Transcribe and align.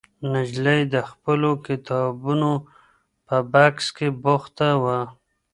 نجلۍ 0.31 0.81
د 0.93 0.95
خپلو 1.09 1.49
کتابونو 1.67 2.51
په 3.25 3.35
بکس 3.51 3.85
بوخته 4.23 4.69
وه. 4.83 4.99